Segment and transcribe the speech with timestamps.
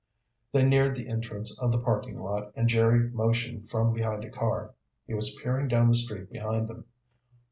[0.51, 4.73] They neared the entrance of the parking lot and Jerry motioned from behind a car.
[5.05, 6.85] He was peering down the street behind them.